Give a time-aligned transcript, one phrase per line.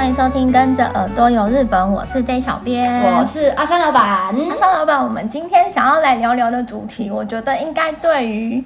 [0.00, 4.02] 欢迎收听《跟着耳朵游日本》，我是 J 小编，我是阿三老板。
[4.02, 8.64] 阿三老板，我们今天想要来聊聊的主题，我觉得应该对于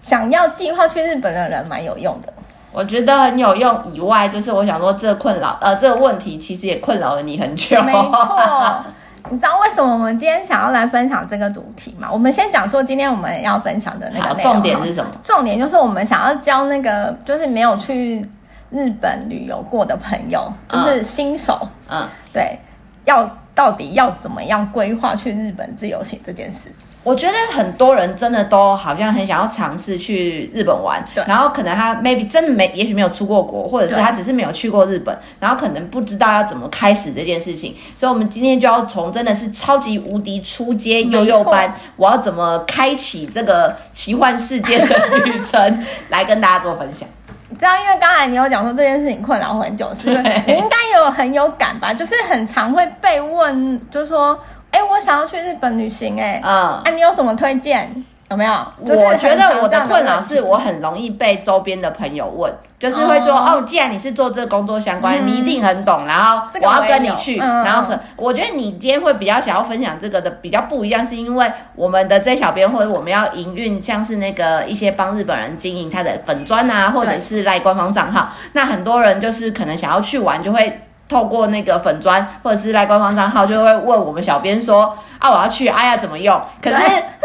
[0.00, 2.32] 想要计划去日本的人蛮有用的。
[2.70, 7.82] 我觉得很有用，以外就是我想说，这个困扰呃，这个问题其实也困扰了你很久。
[7.82, 8.38] 没错，
[9.30, 12.08] 你知道为什么我们今天想要来分享这个主题吗？
[12.08, 15.10] 我们先讲说今天我们要分享的那个重点是什么？
[15.24, 18.24] 重点就是我们想要教那个就是没有去
[18.70, 22.58] 日本旅游过的朋友，就是新手，嗯，嗯对，
[23.04, 26.70] 要到底要怎么样规划去日本自由行这件事。
[27.04, 47.08] 我觉得很多人真的都好像很想要尝试去日本玩，对，然后可能他 maybe 真的没，也许没有出过国，或者是他只是没有去过日本，然后可能不知道要怎么开始这件事情，所以我们今天就要从真的是超级无敌出街幼幼班，我要怎么开启这个奇幻世界的旅程， 来跟大家做分享。
[47.48, 50.22] 你知道，因为刚才你有讲说这件事情困扰我很久，是不是？
[50.46, 51.92] 你应该有很有感吧？
[51.94, 54.38] 就是很常会被问，就是说。
[54.70, 57.90] 哎，我想要去日本旅行，哎，啊，啊，你有什么推荐？
[58.28, 58.52] 有没有？
[58.84, 80.82] 就是、我觉得我的困扰是我很容易被周边的朋友问，就是会说，哦，哦，既然你是做这个工作相关，嗯、你一定很懂，然后我要跟你去，嗯、然后是，我觉得你今天会比较想要分享这个的比较不一样，是因为我们的这小编或者我们要营运，像是那个一些帮日本人经营他的粉砖啊，或者是赖官方账号，那很多人就是可能想要去玩，就会。
[81.08, 86.38] 透过那个粉砖或者是来官方账号，就会问我们小编说啊，我要去，哎、啊、呀，怎么用？
[86.60, 86.76] 可是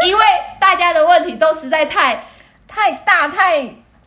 [0.06, 0.24] 因为
[0.58, 2.24] 大家的问题都实在太
[2.66, 3.62] 太大、太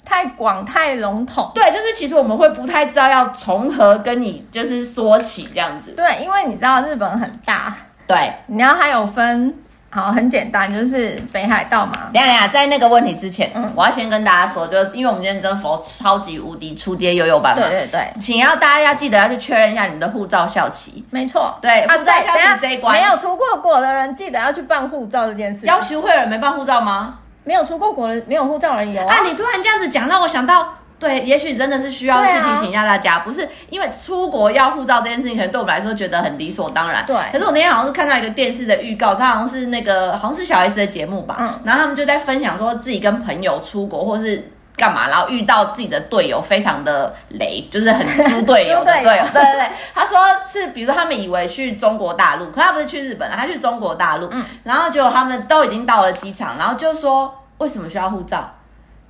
[0.08, 5.92] 太广、太笼统，对，就是其实我们会不太知道要从何跟你就是说起这样子。
[5.92, 7.76] 对，因为你知道日本很大，
[8.08, 9.54] 对，你要还有分。
[9.90, 11.94] 好，很简单，就是北海道嘛。
[12.14, 21.04] 等下等下，在那个问题之前，嗯，我要先跟大家说，就是因为我们今天真佛超级无敌初阶悠悠版嘛，对对对，请要大家要记得要去确认一下你的护照效期。
[21.10, 25.66] 没错，对，护照效期这一关，没有出过国的人记得要去办护照这件事。
[25.66, 27.20] 要求会有人没办护照吗？
[27.48, 29.16] 没有出过国的，没有护照的人有啊。
[29.16, 30.74] 啊，你突然这样子讲，让我想到。
[31.00, 37.06] 对，也许真的是需要去提醒一下大家，啊、不是因为出国要护照这件事情，可能对我们来说觉得很理所当然。
[37.06, 37.16] 对。
[37.32, 49.24] 可是我那天好像是看到一个电视的预告，它好像是那个好像是小 S 的节目吧，嗯、然后他们就在分享说自己跟朋友出国或是干嘛，然后遇到自己的队友非常的雷，就是很猪队友的队友。
[49.34, 49.70] 对对对。
[49.94, 58.54] 他说是，比如他们以为去中国大陆，可他不是去日本，他去中国大陆，嗯、然后结果他们都已经到了机场，然后就说为什么需要护照？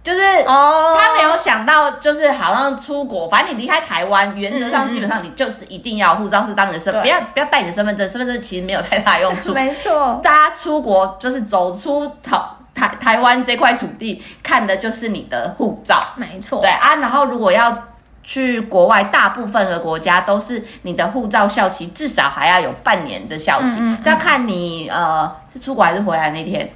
[0.04, 9.52] 就是他没有想到，就是好像出国，反正你离开台湾，原则上基本上你就是一定要护照是当你的身份，不要不要带你的身份证，身份证其实没有太大用处。
[9.54, 12.40] 没错，大家出国就是走出台
[12.78, 16.00] 台台湾这块土地，看的就是你的护照。
[16.16, 17.76] 没错，对啊，然后如果要
[18.24, 26.70] 去国外，大部分的国家都是你的护照效期至少还要有半年的效期，这要看你呃是出国还是回来那天。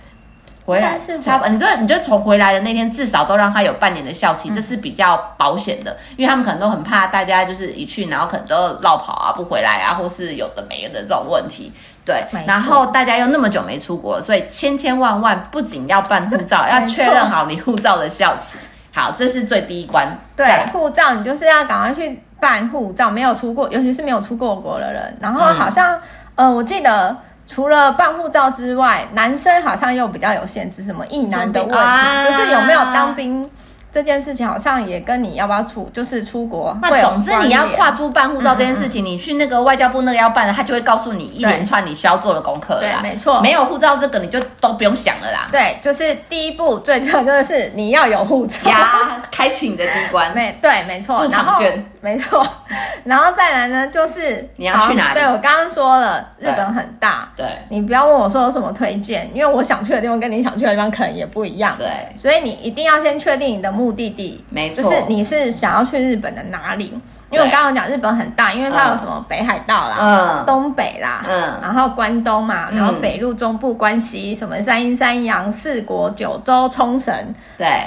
[0.64, 11.74] 回来是差不多，你这你就从回来的那天至少都让他有半年的效期，嗯、这是比较保险的，因为他们可能都很怕大家就是一去，然后可能都落跑啊，不回来啊，或是有的没的这种问题。
[12.06, 18.58] 对，然后大家又那么久没出国了，所以千千万万不仅要办护照， 要确认好你护照的效期。
[18.94, 20.08] 好，这是最第一关。
[20.36, 25.18] 对，护照你就是要赶快去办护照，没有出过，尤其是没有出过国的人。
[25.22, 25.96] 然后好像，
[26.36, 27.16] 嗯、呃，我记得。
[27.48, 33.44] 除了办护照之外，男生好像又比较有限制，什么一男的问题，啊、就是有没有当兵。
[33.92, 36.78] 这件事情好像也跟你要不要出，就是出国。
[36.82, 43.00] 那总之你要跨出办护照这件事情，嗯嗯，你去那个外交部那个要办的，他就会告诉你一连串你需要做的功课了啦。
[43.02, 43.42] 对，没错。
[43.42, 45.48] 没有护照这个你就都不用想了啦。
[45.52, 49.11] 对，就是第一步最重要就是你要有护照呀，
[49.42, 50.34] 开启你的第一关。
[50.36, 51.22] 没对，没错。
[51.24, 52.46] 入场券，没错。
[53.04, 55.20] 然后再来呢，就是你要去哪里？
[55.20, 57.30] 对，我刚刚说了，日本很大。
[57.36, 57.48] 对。
[57.70, 61.76] 你不要问我说有什么推荐，因为我想去的地方跟你想去的地方可能也不一样。
[61.78, 61.88] 对。
[62.16, 64.44] 所以你一定要先确定你的目的地。
[64.50, 66.94] 没错，就是你是想要去日本的哪里？
[67.32, 77.16] 因为我刚刚讲日本很大，因为它有什么北海道啦、嗯、东北啦，嗯，然后关东嘛，然后北陆、中部、关西，什么三阴、三阳、四国、九州、冲绳，
[77.58, 77.86] 对，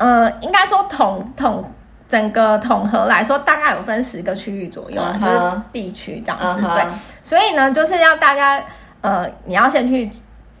[0.00, 1.72] 呃，应该说统统
[2.08, 6.60] 整个统合来说，大概有分十个区域左右，就是地区这样子。
[6.62, 6.84] 对，
[7.22, 8.62] 所以呢，就是要大家，
[9.00, 10.10] 呃，你要先去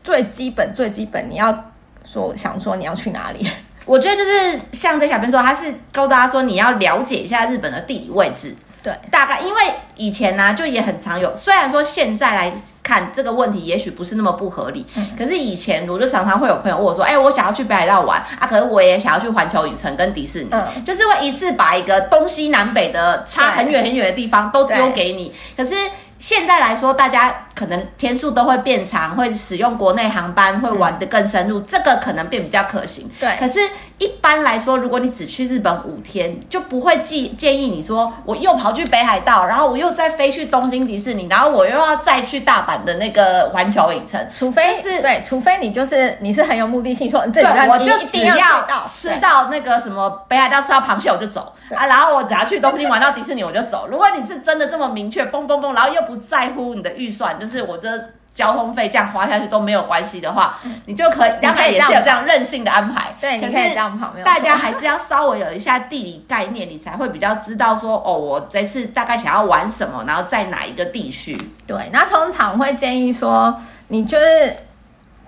[0.04, 1.72] 最基本、最基本，你要
[2.04, 3.50] 说想说你要去哪里。
[3.84, 8.54] 我觉得就是像这小编说，他是告诉大家说，你要了解一下日本的地理位置。
[8.82, 9.60] 对，大概因为
[9.94, 11.34] 以前呢、啊，就也很常有。
[11.36, 25.74] 虽然说现在来看这个问题，也许不是那么不合理，嗯、可是以前我就常常会有朋友问我说：“哎、欸，我想要去北海道玩啊，可是我也想要去环球影城跟迪士尼，嗯、就是会一次把一个东西南北的差很远很远的地方都丢给你。”可是。
[26.20, 33.10] 现在来说，大家可能天数都会变长，会使用国内航班，会玩得更深入，嗯、这个可能变比较可行。
[33.18, 33.58] 对，可是
[33.96, 53.88] 一般来说，如果你只去日本五天，就不会建建议你说，我又跑去北海道，然后我又再飞去东京迪士尼，然后我又要再去大阪的那个环球影城，除非、就是对，除非你就是你是很有目的性，说这里我就只要吃到那个什么北海道吃到螃蟹我就走 啊，然后我只要去东京玩到迪士尼我就走。
[53.90, 60.56] 如果你是真的这么明确，嘣嘣嘣，然后又不在乎你的预算，就是我的交通费这样花下去都没有关系的话，
[60.86, 63.14] 你就可以，当然也是有这样任性的安排。
[63.20, 64.12] 对，你可以这样跑。
[64.24, 71.36] 大家还是要稍微有一下地理概念，你才会比较知道说，哦，我这次大概想要玩什么，然后在哪一个地区。
[71.66, 73.54] 对，那通常会建议说，
[73.88, 74.54] 你就是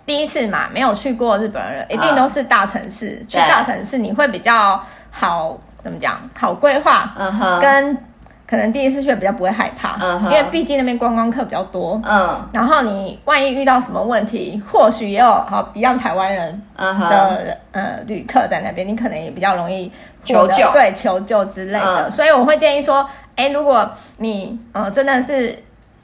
[0.06, 3.18] 第一次嘛，没有去过日本人，一定都是大城市。
[3.20, 4.80] 嗯、去大城市你会比较
[5.10, 6.18] 好，怎么讲？
[6.38, 7.12] 好规划。
[7.18, 7.60] 嗯哼。
[7.60, 7.96] 跟
[8.44, 10.24] 可能第一次去比较不会害怕，uh huh.
[10.24, 11.98] 因为毕竟那边观光客比较多。
[12.04, 12.36] 嗯、uh，huh.
[12.52, 17.56] 然后你万一遇到什么问题，或许也有好一样台湾人的、uh.
[17.72, 19.90] 呃旅客在那边，你可能也比较容易
[20.22, 22.10] 求救，对求救之类的。
[22.10, 22.10] Uh.
[22.10, 25.56] 所以我会建议说，哎，如果你呃真的是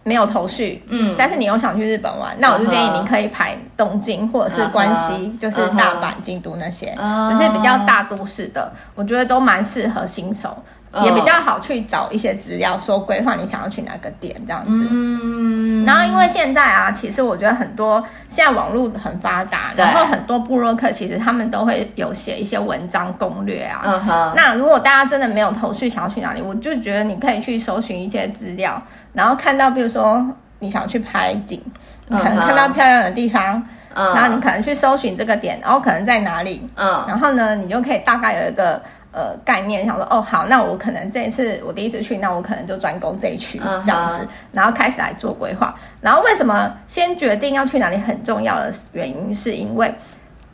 [0.08, 5.38] 没有头绪，嗯，但是你又想去日本玩，那我就建议你可以排东京或者是关西，uh.
[5.38, 7.42] 就是大阪、京都那些，只、uh.
[7.42, 10.56] 是比较大都市的，我觉得都蛮适合新手。
[11.04, 14.88] 也比较好去找一些资料，说规划你想要去哪个点这样子。
[14.90, 23.82] 嗯，然后因为现在啊，其实我觉得很多现在网络很发达，然后很多部落客其实他们都会有写一些文章攻略啊。
[23.84, 24.32] 嗯哼。
[24.34, 28.82] 那如果大家真的没有头绪，想要去哪里，我就觉得你可以去搜寻一些资料，
[29.12, 30.26] 然后看到比如说
[30.60, 31.62] 你想要去拍景，
[32.06, 33.62] 你可能看到漂亮的地方，
[33.92, 38.80] 嗯，然后你可能去搜寻这个点，然后可能在哪里，嗯，然后呢，你就可以大概有一个。
[39.18, 44.28] 呃，概念想说哦，好，那我可能这一次我第一次去，那我可能就专攻这一区这样子，uh.
[44.52, 45.74] 然后开始来做规划。
[46.00, 49.92] 然后为什么先决定要去哪里很重要的原因，是因为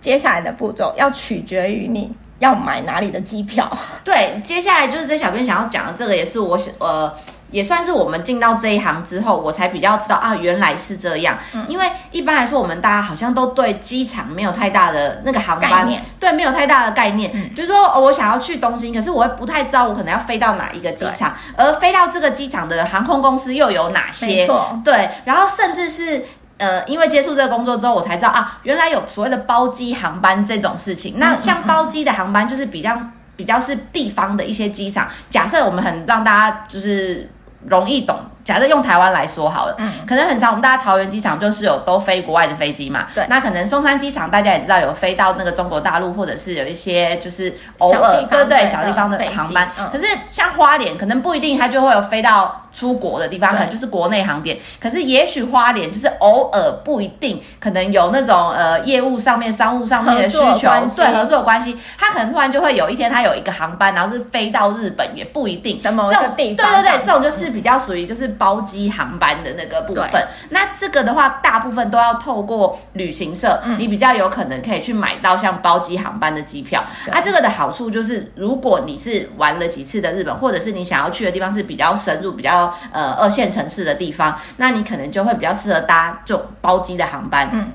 [0.01, 3.71] 接下来的步骤要取决于你要买哪里的机票。
[4.03, 7.15] 对，接下来就是这小编想要讲的这个，也是我呃。
[7.55, 11.39] 也算是我们进到这一行之后，我才比较知道啊，原来是这样。
[11.55, 17.31] 嗯、因为一般来说，我们大家好像都对机场没有太大的那个航班，对，没有太大的概念。
[17.33, 24.49] 嗯、就是说，哦，我想要去东京，可是我会不太知道我可能要飞到哪一个机场，而飞到这个机场的航空公司又有哪些？
[24.49, 25.09] 错，对。
[25.25, 26.25] 然后甚至是
[26.59, 31.21] 呃，因为接触这个工作之后，我才知道啊，原来有所谓的包机航班这种事情。
[31.21, 32.99] 那像包机的航班，就是比较
[33.37, 35.09] 比较是地方的一些机场。
[35.31, 37.31] 假设我们很让大家就是。
[37.69, 38.17] 容易懂。
[38.45, 43.25] 假设用台湾来说好了，嗯，可能很常我们大家桃园机场就是有都飞国外的飞机嘛，对。
[43.31, 49.71] 那可能松山机场大家也知道有飞到那个中国大陆，或者是有一些就是偶尔对对小地方的航班。
[49.91, 54.59] 可是像花莲，可能不一定它就会有飞到出国的地方，可能就是国内航点。
[54.79, 65.81] 可是也许花莲就是偶尔不一定，可能有那种呃业务上面、商务上面的需求，对合作关系，他可能突然就会有一天他有一个航班，然后是飞到日本，也不一定。
[65.83, 68.35] 这种对对对，这种就是比较属于就是。
[68.37, 76.83] 包机航班的那个部分，那这个的话，大部分都要透过旅行社，嗯、你比较有可能可以去买到像包机航班的机票。
[77.13, 87.49] 啊，这个的好处就是，如果你是玩了几次的日本，或者是你想要去的地方是比较深入、比较呃二线城市的地方，那你可能就会比较适合搭这种包机的航班。
[87.53, 87.73] 嗯，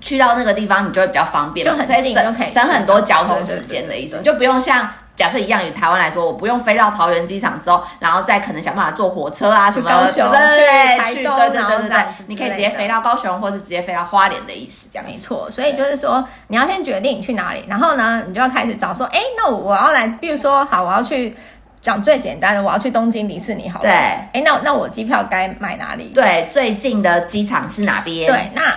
[0.00, 4.88] 去到那个地方，你就会比较方便，就很省省很多交通时间的意思，就不用像。
[5.14, 10.08] 假设一样，以台湾来说，我不用飞到桃园机场之后，然后再可能想办法坐火车啊什么的，
[10.48, 15.50] 对对对，去对对对对对，你可以直接飞到高雄，或是直接飞到花莲的意思，这样没错。
[15.50, 21.36] 所以就是说，你要先决定你去哪里，然后呢，你就要开始找说，哎，那我我要来，比如说，好，我要去
[21.82, 26.12] 讲最简单的，我要去东京迪士尼，好了，对，哎，那那我机票该买哪里？
[26.14, 28.32] 对，最近的机场是哪边？
[28.32, 28.74] 对，那。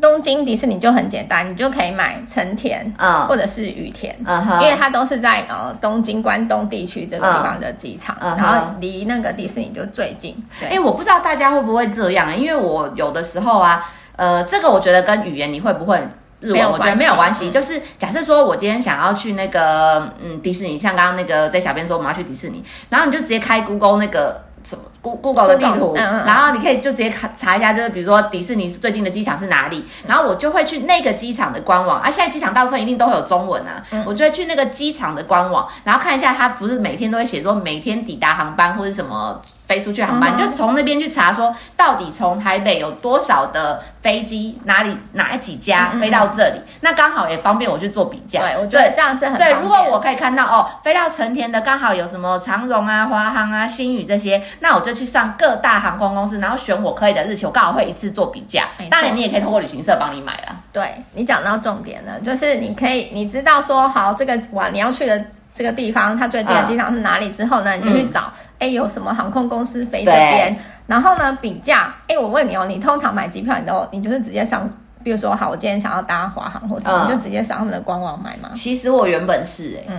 [0.00, 10.40] 东京迪士尼就很简单，你就可以买成田，嗯，或者是羽田，嗯哼，因为它都是在呃东京关东地区这个地方的机场，嗯、然后离那个迪士尼就最近。
[10.60, 16.00] 对，哎，我不知道大家会不会这样，因为我有的时候啊，呃，这个我觉得跟语言你会不会
[16.40, 17.50] 日文，我觉得没有关系。
[17.50, 24.46] 就是假设说我今天想要去那个嗯迪士尼，像刚刚那个在小编说我们要去迪士尼，然后你就直接开 Google 那个。
[24.64, 32.10] 什么 Google 的地图，然后你可以就直接查查一下，就是比如说迪士尼最近的机场是哪里，然后我就会去那个机场的官网啊。
[32.10, 48.40] 现在机场大部分一定都会有中文啊，我就会去那个机场的官网，然后看一下它不是每天都会写说每天抵达航班或者什么飞出去航班，你就从那边去查说到底从台北有多少的飞机，哪里哪几家飞到这里，那刚好也方便我去做比较。
[48.40, 49.52] 对，我觉得这样是很对。
[49.60, 54.42] 如果我可以看到哦，飞到成田的刚好有什么长荣啊、华航啊、新宇这些。
[54.60, 58.64] 那我就去上各大航空公司，然后选我可以的日期，我刚好会一次做比价。
[58.90, 60.56] 当然，你也可以通过旅行社帮你买了。
[60.72, 65.22] 对，你讲到重点了，就是你可以你知道说好这个哇你要去的
[65.54, 71.94] 这个地方，它最近的机场是哪里之后呢，嗯、你就去找哎、欸、有什么航空公司飞这边，然后呢比价。
[72.08, 74.68] 哎、欸，我问你哦，你通常买机票你都你就是直接上，
[75.04, 78.50] 比如说好，我今天想要搭华航或什么，嗯、你就直接上他们的官网买吗？
[78.54, 79.96] 其实我原本是哎、欸，嗯，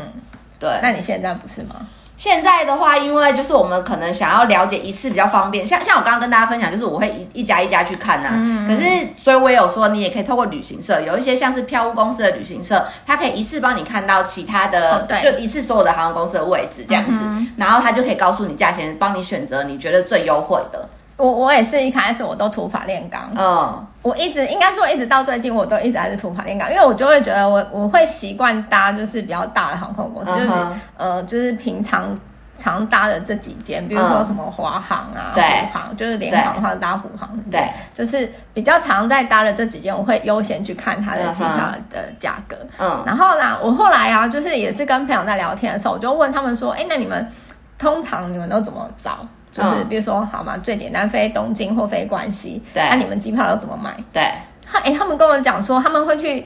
[0.59, 1.75] 对，那你现在不是吗？
[2.19, 8.33] 现在的话，因为就是我们可能想要了解一次比较方便，像像我刚刚跟大家分享，就是我会一一家一家去看呐、啊。
[8.35, 20.89] 嗯、可是，所以我也有说，你也可以透过旅行社，有一些像是票务公司的旅行社，它可以一次帮你看到其他的，哦、就一次所有的航空公司的位置这样子，嗯、然后它就可以告诉你价钱，帮你选择你觉得最优惠的。
[21.15, 30.49] 我我也是一开始我都土法炼钢，嗯，我一直应该说一直到最近我都一直还是土法炼钢，因为我就会觉得我我会习惯搭就是比较大的航空公司，就是
[30.97, 32.17] 呃就是平常
[32.55, 47.29] 常搭的这几间，比如说什么华航啊、虎、嗯、航，就是联航或者搭虎航，对，就是比较常在搭的这几间，我会优先去看它的机票的价格，嗯，然后呢，我后来啊，就是也是跟朋友在聊天的时候，我就问他们说，哎，那你们
[47.77, 49.19] 通常你们都怎么找？
[49.51, 53.95] 就是比如说，好嘛，最简单飞东京或飞关西，对，那你们机票要怎么买？
[54.13, 54.31] 对，
[54.65, 56.45] 他哎，他们跟我讲说，他们会去，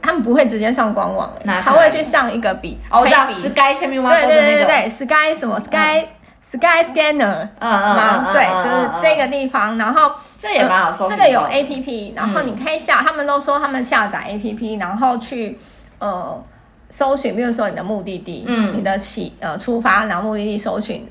[0.00, 1.30] 他们不会直接上官网，
[1.62, 6.06] 他会去上一个比，哦，我知道，Sky 下面挖沟的那个，对对对对，Sky 什么 Sky
[6.42, 15.58] Sky Scanner，嗯嗯嗯，对，就是这个地方，然后这也蛮好说，这个有 APP，然后你可以下，他们都说他们下载 APP，然后去
[15.98, 16.42] 呃
[16.88, 21.06] 搜寻，比如说你的目的地，嗯，你的起呃出发，然后目的地搜寻。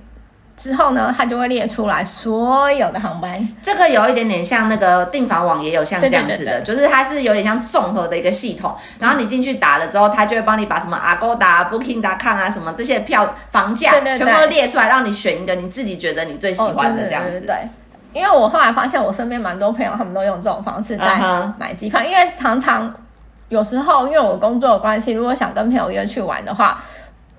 [0.58, 3.48] 之后呢，它就会列出来所有的航班。
[3.62, 8.76] 这个有一点点像那个订房网，也有像这样子的，对对对对，就是它是有点像综合的一个系统。
[8.98, 17.38] 然后你进去打了之后，它就会帮你把什么 Agoda、Booking.com 啊什么这些票房价全部都列出来，让你选一个你自己觉得你最喜欢的这样子。
[17.38, 17.56] 哦、对，
[18.20, 21.22] 因为我后来发现，我身边蛮多朋友他们都用这种方式在
[21.60, 22.08] 买机票，uh huh.
[22.08, 22.92] 因为常常
[23.50, 26.84] 有时候因为我工作的关系，如果想跟朋友约去玩的话。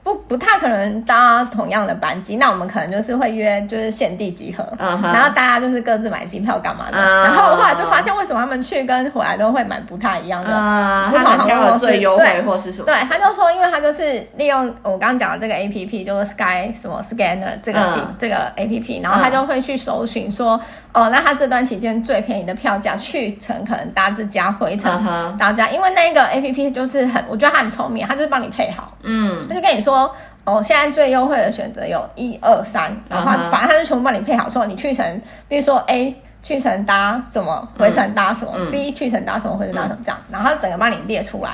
[0.09, 5.13] 不不太可能搭同样的班机，那我们可能就是会约就是现地集合，uh huh.
[5.13, 6.97] 然后大家就是各自买机票干嘛的。
[6.97, 7.25] Uh huh.
[7.25, 11.11] 然后我后来就发现，为什么他们去跟回来都会买不太一样的，uh huh.
[11.11, 12.87] 不同航空公司最优惠或是什么？
[12.87, 18.01] 对，他就说，因为他就是利用我刚刚讲的这个 A P P，就是 Sky 什么 Scanner 这个、uh.
[18.19, 20.59] 这个 A P P，然后他就会去搜寻说，
[20.93, 24.91] 哦，那他这段期间最便宜的票价，去程可能搭这家，回程
[25.39, 25.73] 搭这家，uh.
[25.73, 30.15] 因为那个 A P P 就是很，我觉得他很聪明，他就是帮你配好，嗯，他就跟你说。
[30.45, 41.51] 哦，现在最优惠的选择有一二三，然后反正他就全部帮你配好，说你去程，比如说 A 去程搭什么，回程搭什么、嗯、，B 去程搭什么，回程搭什么这样，然后整个帮你列出来，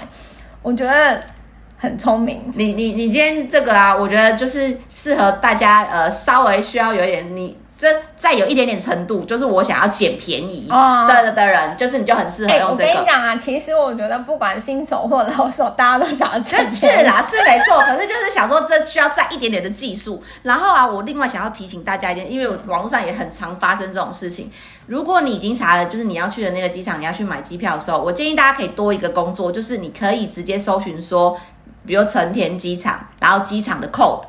[0.62, 1.18] 我觉得
[1.76, 2.40] 很聪明。
[2.54, 7.58] 你你你今天这个啊，我觉得就是适合大家，呃，稍微需要有一点你。
[7.84, 12.84] 就再有一点点程度，就是我想要捡便宜的的的人，就是你就很适合用这个。
[12.84, 16.90] 欸、我跟你讲啊，其实我觉得不管新手或老手，大家都想要捡钱。
[16.98, 17.78] 是啦，是没错。
[17.82, 20.22] 可是就是想说，这需要再一点点的技术。
[20.42, 24.50] 然后啊，我另外想要提醒大家一件，因为网络上也很常发生这种事情。
[24.86, 31.38] 如果你已经查了，就是你要去的那个机场，你要去买机票的时候，我建议大家可以多一个工作，就是你可以直接搜寻说，
[31.86, 34.22] 比如成田机场，然后机场的 code。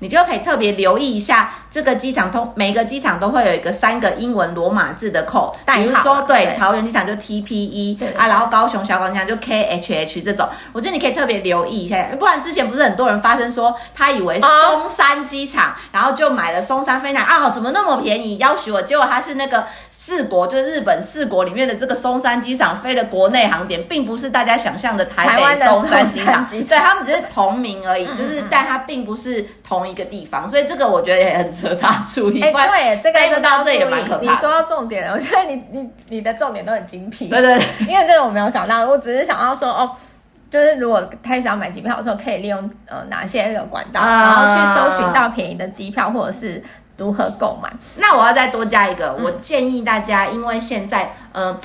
[0.00, 6.56] 你就可以特别留意一下这个机场通，每个机场都会有一个三个英文罗马字的 code，比如说对，对。
[6.58, 32.40] 桃园机场就 TPE 啊，然后高雄小港机场就 KHH 这种，我觉得你可以特别留意一下，不然之前不是很多人发生说他以为松山机场，哦、然后就买了松山飞来啊，怎么那么便宜，要许我，结果他是那个四国，就是日本四国里面的这个松山机场飞的国内航点，并不是大家想象的台北松山机场，所以 他们只是同名而已，就是但它并不是同一个地方，所以这个我觉得也很值得注意。
[32.40, 34.22] 哎，对，这个到这也蛮可怕。
[34.22, 37.28] 你说到重点了，我觉得你你你的重点都很精辟。
[37.28, 39.90] 对对，因为这个我没有想到，我只是想要说哦，
[40.50, 46.62] 就是如果开始要买机票的时候，可以利用呃哪些个管道，然后去搜寻到便宜的机票，或者是。
[46.96, 47.72] 如何购买？
[47.96, 51.60] 那我要再多加一个，嗯、我建议大家，因为现在，嗯、呃，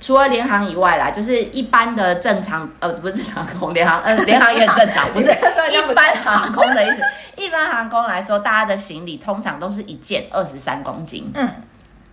[0.00, 7.02] 除了联航以外啦，就是一般的正常呃不是正常航空，联航呃 联航也很正常，不是一般航空的意思。
[7.36, 11.30] 一般航空来说，大家的行李通常都是一件二十三公斤。
[11.34, 11.48] 嗯，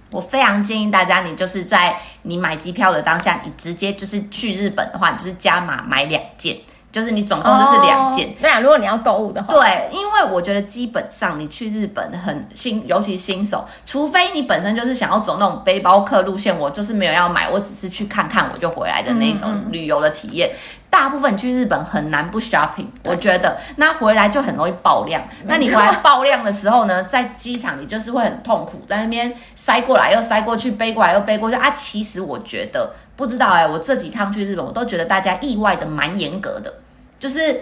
[0.09, 6.55] 我非常建议大家，你就是在你买机票的当下，你直接就是去日本的话，你就是加码买两件。
[6.97, 8.59] 就是你总共就是两件，对啊。
[8.59, 20.49] 如果你要购物的话，对，因为我觉得基本上你去日本很新，尤其新手，除非你本身就是想要走那种背包客路线，我就是没有要买，我只是去看看我就回来的那种旅游的体验。
[20.49, 20.57] 嗯嗯，
[20.89, 25.21] 大部分你去日本很难不 shopping，我觉得那回来就很容易爆量。
[25.45, 31.69] 那你回来爆量的时候呢，在机场你就是会很痛苦，在那边塞过来又塞过去，背过来又背过去啊。
[31.71, 32.91] 其实我觉得。
[33.17, 36.71] 不知道哎、欸，我这几趟去日本，我都觉得大家意外的蛮严格的。
[37.19, 37.61] 就是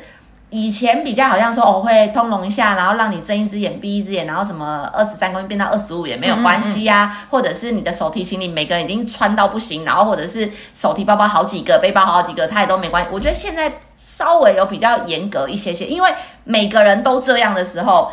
[0.50, 7.06] 以前比较好像说，我、哦、会通融一下，然后让你睁一只眼闭一只眼，然后什么二十三公斤变到二十五也没有关系呀、啊。
[7.06, 13.10] 嗯嗯，或者是你的手提行李每个人已经穿到不行，然后或者是手提包包好几个，背包好几个，它也都没关系。
[13.12, 18.12] 我觉得现在稍微有比较严格一些些，因为每个人都这样的时候。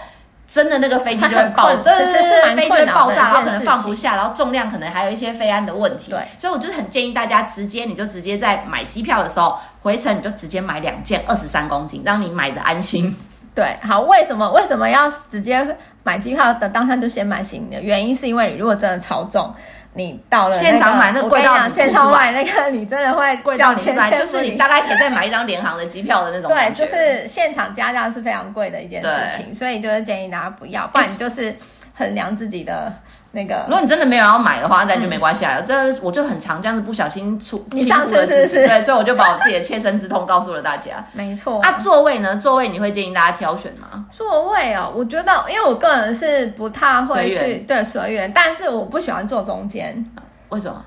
[0.49, 6.11] 真的那个飞机就会爆， 对对对，飞机会爆炸，然后可能放不下，然后重量可能还有一些飞安的问题。
[6.11, 13.17] 对，所以我就是很建议大家直接，你就直接在买机票的时候回程，你就直接买两件二十三公斤，让你买的安心。
[13.55, 17.77] 对，好，为什么为什么要直接买机票的当下就先买行李？
[17.81, 19.55] 原因是因为你如果真的超重。
[19.95, 26.51] 你到了、那个、现场买那贵到现场买那个，你真的会贵到天天，就是你大概可以再买一张联航的机票的那种。
[26.51, 31.55] 对，就是现场加价是非常贵的一件事情，所以就是建议大家不要，不然你就是
[31.95, 32.93] 衡量自己的。
[33.35, 35.59] 那个，如果你真的没有要买的话，那就没关系啊。
[35.67, 41.03] 这、嗯、我就很常这样子不小心出，你上次是是，对，所以我就把我自己的切身之痛告诉了大家。
[41.13, 42.37] 没错啊，座位呢？
[42.37, 44.05] 座位你会建议大家挑选吗？
[44.13, 50.05] 座位哦，我觉得，因为我个人是不太会去对随缘，但是我不喜欢坐中间。
[50.51, 50.85] 为什么？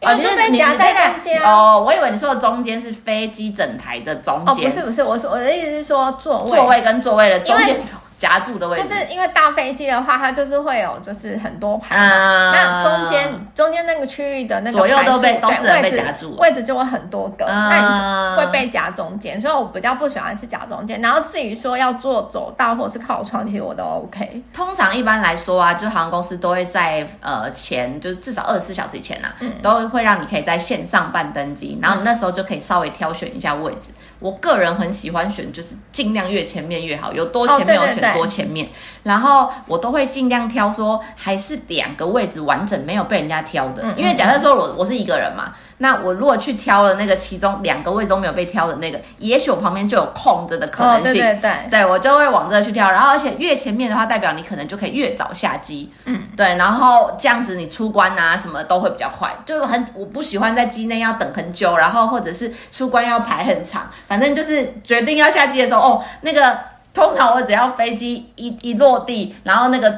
[0.00, 1.82] 因为就被夹在中间哦。
[1.86, 4.54] 我以为你说的中间是飞机整台的中间。
[4.54, 7.76] 哦，不是不是，我说我的意思是说座位，座位跟座位的中间。
[8.18, 21.00] 夹住的位置，就是因为大飞机的话，它就是会有就是很多排嘛，啊、那中间中间那个区域的那个左右都被都是被夹住，位置就会很多个，啊、那你会被夹中间，所以我比较不喜欢是夹中间。
[21.00, 24.42] 然后至于说要坐走道或是靠窗，其实我都 OK。
[24.52, 33.92] 通常一般来说啊，就航空公司都会在呃前，就是至少二十四小时以前呐、啊，嗯、都会让你可以在线上办登机，然后你那时候就可以稍微挑选一下位置。
[34.24, 38.66] 我个人很喜欢选，就是尽量越前面越好，有多前面我选多前面，
[39.02, 45.52] 然后我都会尽量挑说还是两个位置完整没有被人家挑的，因为假设说我我是一个人嘛。
[45.78, 51.10] 那我如果去挑了那个其中两个位置都没有被挑的那个，也许我旁边就有空着的可能性。
[51.10, 52.90] 哦、对对对，对我就会往这去挑。
[52.90, 55.92] 然后而且越前面的话，代表你可能就可以越早下机。
[56.04, 56.56] 嗯，对。
[56.56, 59.30] 然后这样子你出关啊什么都会比较快。
[59.44, 63.90] 就很我不喜欢在机内要等很久，然后或者是出关要排很长。
[64.06, 66.58] 反正就是决定要下机的时候，哦，那个
[66.92, 69.92] 通常我只要飞机一一落地， 然后那个。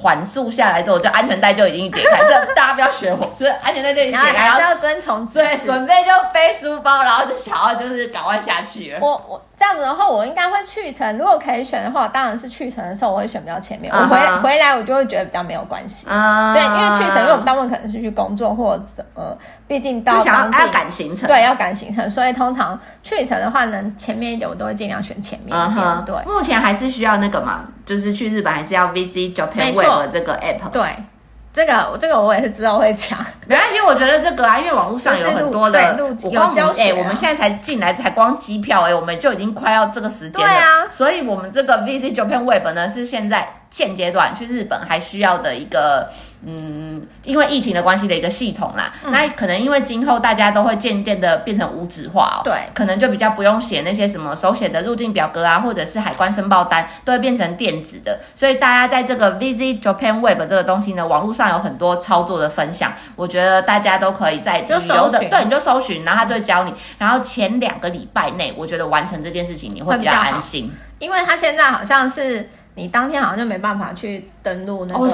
[0.00, 5.26] 缓速下来之后，就安全带就已经解开，这大家不要学我，是安全带就已经解开，还是要遵从。
[5.26, 8.98] 对，准备就背书包，然后就想要就是赶快下去了。
[9.00, 11.16] 我我这样子的话，我应该会去程。
[11.18, 13.92] 如果可以选的话，当然是去程的时候我会选比较前面。
[13.92, 14.02] Uh huh.
[14.02, 16.06] 我回回来我就会觉得比较没有关系。
[16.06, 16.54] Uh huh.
[16.54, 25.86] 对，因为去程，因为我们大部分可能是去工作或者呃，毕竟到当地要赶行程，对，要赶行程，所以通常去程的话，能前面一点我都会尽量选前面一点。
[25.86, 26.04] Uh huh.
[26.04, 27.64] 对，目前还是需要那个嘛。
[27.86, 30.70] 就是去日本还是要 Visit Japan Web 这个 app。
[30.70, 30.94] 对，
[31.52, 33.80] 这个这个我也是知道会讲， 没关系。
[33.80, 40.52] 我觉得这个啊，因为网络上有很多的，我光哎，我们现在才进来，才光机票哎，我们就已经快要这个时间了。
[40.52, 46.08] 对啊，所以我们这个 Visit Japan Web 呢，是现在现阶段去日本还需要的一个。
[46.42, 58.18] 嗯，因为疫情的关系的一个系统啦，嗯、那可能因为今后大家都会渐渐的变成无纸化哦，对，可能就比较不用写那些什么手写的入境表格啊，或者是海关申报单，都会变成电子的。
[58.34, 72.48] 所以大家在这个 Visit Japan Web 这个东西呢，网络上有很多操作的分享，我觉得大家都可以在旅游的，对，你就搜寻，然后他就会教你，然后前两个礼拜内，我觉得完成这件事情你会比较安心，因为他现在好像是。
[72.80, 75.10] 你当天好像就没办法去登录那个疫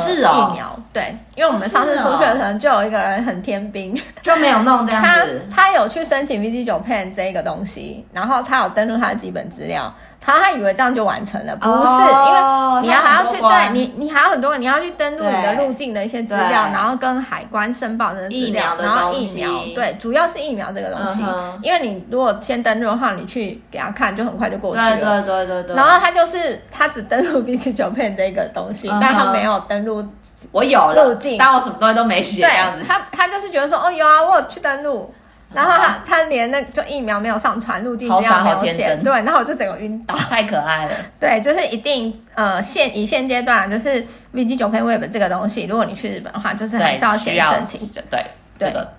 [0.55, 5.43] 苗，哦哦、对，因为我们上次出去的时候就有一个人很天兵， 就没有弄这样子。
[5.51, 9.93] 他他有去申请 Visit Japan 这个东西，然后他有登录他的基本资料。
[10.27, 21.23] 他他以为这样就完成了，不是，哦、因为你要还要去对你，你还有很多个，你要去登录你的入境的一些资料，然后跟海关申报的资料，然后疫苗，对，主要是疫苗这个东西，
[21.63, 25.77] 因为你如果先登录的话，你去给他看，就很快就过去了，对对对对对。
[25.77, 30.05] 然后他就是他只登录 Visit Japan 这个东西，嗯、但他没有登录
[30.51, 32.85] 我有了路径，但我什么东西都没写，这样子。
[32.85, 35.15] 他他就是觉得说，哦，有啊，我有去登录。
[35.55, 40.91] 然后他他连那就疫苗没有上传，路径这样没有写，对，然后我就整个晕倒，太可爱了。
[41.21, 44.05] 对，就是一定呃现以现阶段就是
[44.35, 47.81] VG 九 K Web 这个东西，如果你去日本的话，就是还是要先申请。
[48.11, 48.25] 对
[48.59, 48.93] 对的。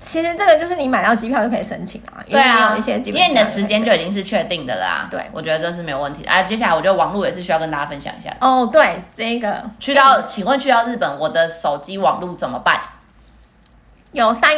[0.00, 5.06] 其实这个就是你买到机票就可以申请啊，因为你有一些基本，因为你的时间就已经是确定的啦。
[5.10, 6.30] 对，我觉得这是没有问题的。
[6.30, 8.34] 啊，接下来我觉得网络也是需要跟大家分享一下。
[8.40, 12.80] 哦，对，这个去到，请问去到日本，我的手机网络怎么办？
[14.12, 14.50] 有三。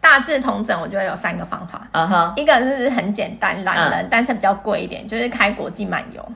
[0.00, 1.86] 大致同整，我觉得有三个方法。
[1.92, 6.26] 嗯哼，一个就是很简单，懒人，但是比较贵一点，就是开国际漫游。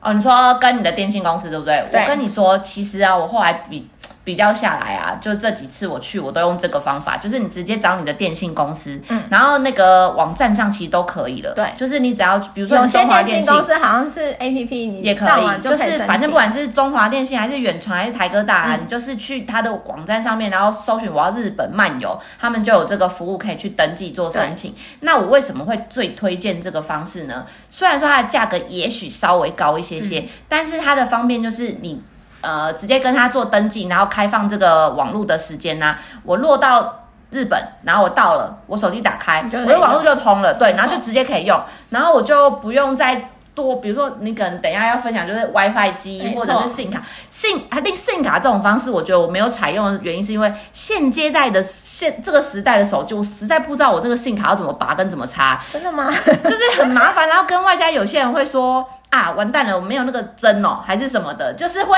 [0.00, 1.84] 哦，你说跟你的电信公司对不对？
[1.90, 2.00] 对。
[2.00, 3.88] 我跟你说，其实啊，我后来比。
[4.28, 24.74] 比较下来啊，就这几次我去，我都用这个方法，就是你直接找你的电信公司，嗯，然后那个网站上其实都可以了，对，就是你只要比如说中华电信，有些电信公司好像是 APP，你也可以，就是反正不管是中华电信还是远传还是台哥大啊，嗯，你就是去他的网站上面，然后搜寻我要日本漫游，他们就有这个服务可以去登记做申请。
[25.00, 27.46] 那我为什么会最推荐这个方式呢？
[27.70, 32.02] 虽然说它的价格也许稍微高一些些，嗯，但是它的方便就是你。
[32.40, 35.98] 呃，直接跟他做登记，然后开放这个网络的时间呢、啊？
[36.22, 43.30] 我落到日本，然后我到了，我手机打开，我的网络就通了，对，然后就直接可以用，然后我就不用再
[43.62, 56.08] 多，比如说你可能等一下要分享就是 WiFi 机或者是 SIM 卡，SIM 还定 SIM 卡这种方式，我觉得我没有采用的原因是因为现阶代的现这个时代的手机，我实在不知道我这个 SIM 卡要怎么拔跟怎么插，真的吗？
[56.24, 61.96] 就是很麻烦，然后跟外加有些人会说啊，完蛋了，我没有那个针哦，还是什么的，就是会。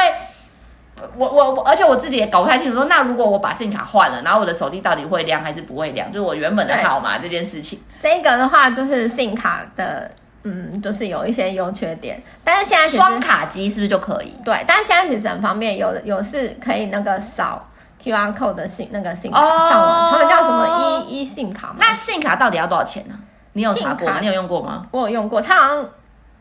[1.17, 6.13] 我我我，而且我自己也搞不太清楚说，说那如果我把 SIM 卡换了，然后我的手机到底会亮还是不会亮？
[6.13, 7.81] 就是我原本的号码这件事情。
[7.99, 10.11] 这个的话，就是 SIM 卡的，
[10.43, 12.23] 嗯，就是有一些优缺点。
[12.45, 14.35] 但是现在双卡机是不是就可以？
[14.45, 17.69] 对，但是现在其实很方便，有有是可以那个扫
[18.03, 21.77] QR code 的 SIM 那个 SIM 卡上网，他们叫什么一一信卡吗？
[21.81, 23.15] 那 SIM 卡到底要多少钱呢？
[23.53, 24.19] 你有查过吗？
[24.21, 24.87] 你有用过吗？
[24.91, 25.89] 我有用过，它好像。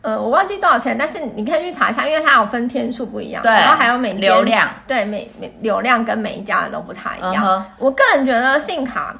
[0.02, 7.44] 呃，我忘记多少钱，但是你可以去查一下，因为它有分天数不一样，对，然后还有每流量，对，每每流量跟每一家的都不太一样。
[7.44, 7.62] Uh -huh.
[7.76, 9.14] 我个人觉得信卡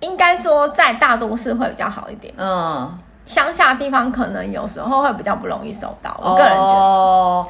[0.00, 6.18] 应该说在大都市会比较好一点，嗯，乡下地方可能有时候会比较不容易收到。
[6.22, 6.72] 我个人觉得。
[6.72, 7.46] Oh.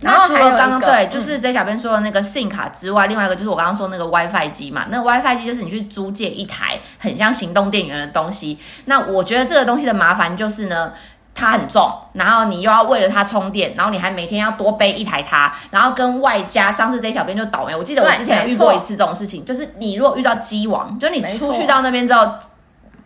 [0.00, 4.86] 然后除了刚刚对，就是 J 小编说的那个 SIM 卡之外，嗯，另外一个就是我刚刚说那个 WiFi 机嘛。
[4.90, 8.58] 那 WiFi 机就是你去租借一台很像行动电源的东西。
[8.84, 10.92] 那我觉得这个东西的麻烦就是呢。
[11.36, 17.74] 它很重，然后你又要为了它充电，然后你还每天要多背一台它，然后跟外加上次这小编就倒霉。
[17.74, 22.24] 我记得我之前有遇过一次这种事情，就是你如果遇到机王，就你出去到那边之后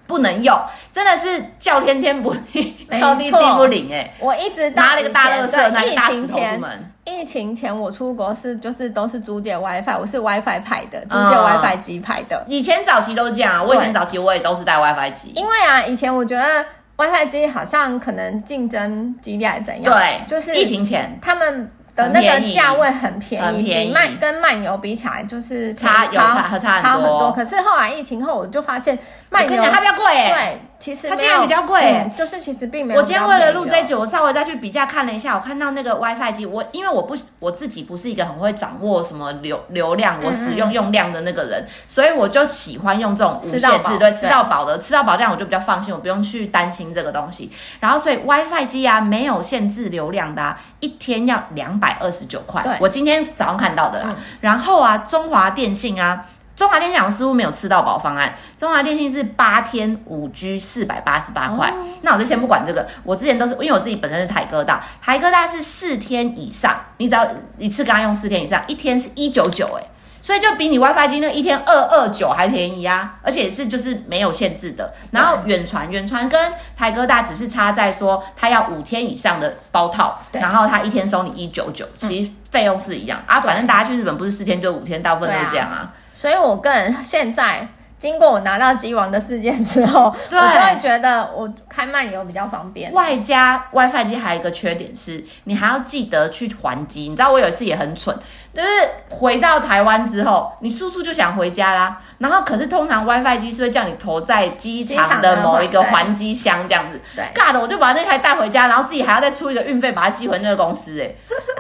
[0.08, 0.58] 不能用，
[0.92, 4.12] 真的是叫天天不灵， 叫地地不灵哎！
[4.18, 6.92] 我一直拿了一个大垃圾，拿个大石头出门。
[7.04, 12.44] 疫情前我出国是就是都是租借 WiFi，我是 WiFi 派的，租借 WiFi 机派的。
[12.48, 16.64] 以前早期都这样，我以前早期我也都是带 WiFi 机，因为啊，以前我觉得。
[17.00, 19.94] WiFi 机好像可能竞争激烈还是怎样？
[19.96, 27.32] 对，就是疫情前他们的那个价位很便宜，很便宜，比漫跟漫游比起来就是差有差差很多。
[27.32, 28.96] 可是后来疫情后，我就发现
[29.30, 30.60] 漫游它比较贵，对。
[30.80, 33.00] 其实它竟然比较贵，嗯，就是其实并没有。
[33.00, 47.50] 我今天为了录这一集，我稍微再去比价看了一下，我看到那个 WiFi 机，我因为我不我自己不是一个很会掌握什么流流量，我使用用量的那个人，嗯，所以我就喜欢用这种无限制，对，吃到饱的，吃到饱这样我就比较放心，我不用去担心这个东西。
[47.80, 54.10] 然后所以 WiFi 机啊，没有限制流量的，啊，一天要两百二十九块，我今天早上看到的啦。
[54.10, 56.24] 嗯，然后啊，中华电信啊。
[56.58, 61.72] 中华电信似乎没有吃到饱方案，中华电信是八天五 G 四百八十八块。
[62.02, 67.24] 那我就先不管这个，我之前都是因为我自己本身是台哥大，台哥大是四天以上，你只要
[67.58, 69.86] 一次跟他用四天以上，一天是一九九哎，
[70.20, 74.92] 所以就比你 WiFi 机那一天二二九还便宜啊，而且是就是没有限制的。
[75.12, 83.38] 然后远传远传跟台哥大只是差在说它要五天以上的包套，然后它一天收你一九九，其实费用是一样啊。
[83.38, 85.94] 反正大家去日本不是四天就五天，大部分都是这样啊。
[86.20, 87.64] 所以，我个人现在
[87.96, 92.92] 经过我拿到机王的事件之后，对，我就会觉得我开漫游比较方便。
[92.92, 97.02] 外加 WiFi 机还有一个缺点是，你还要记得去还机。
[97.02, 98.18] 你知道我有一次也很蠢。
[98.52, 98.68] 就是
[99.08, 102.00] 回到台湾之后，你速速就想回家啦。
[102.18, 107.00] 然后，可是通常 WiFi 机是会叫你投在机场的某一个还机箱这样子。
[107.14, 111.14] 对，尬的我就把那台带回家，然后自己还要再出一个运费把它寄回那个公司，哎，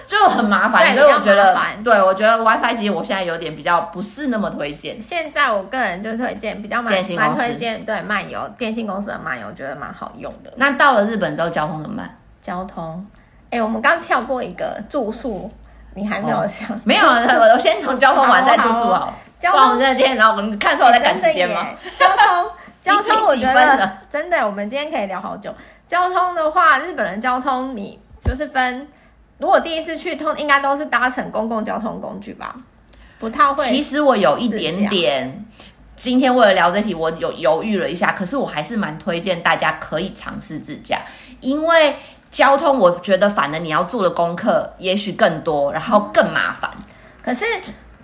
[0.08, 0.96] 就很麻烦。
[0.96, 5.00] 所以我觉得，对，我觉得 WiFi 其实我现在有点比较不是那么推荐。
[5.00, 10.52] 现在我个人就推荐比较蛮蛮推荐，对，漫游电信公司的漫游，我觉得蛮好用的。
[10.56, 12.18] 那到了日本之后，交通怎么办？
[12.40, 13.06] 交通，
[13.50, 15.48] 哎，我们刚跳过一个住宿。
[15.94, 16.68] 你还没有想？
[16.84, 19.12] 没有，我 我先从交通完再住宿好。
[19.40, 21.66] 交通我们在今天，然后我们看出我在赶时间吗？
[21.98, 25.52] 交通，交通，我觉得 真的，我们今天可以聊好久。
[25.88, 28.86] 交通的话，日本人交通你就是分，
[29.38, 32.54] 如果第一次去通，应该都是搭乘公共交通工具吧，
[33.18, 33.64] 不太会。
[33.64, 35.44] 其实我有一点点，
[35.96, 41.00] 今天为了聊这题，我有犹豫了一下，可是我还是蛮推荐大家可以尝试自驾，
[41.40, 41.96] 因为
[42.30, 46.70] 交通我觉得反正你要做的功课也许更多，然后更麻烦。
[47.22, 47.44] 可是。